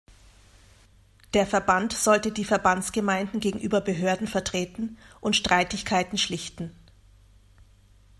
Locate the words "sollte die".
1.93-2.43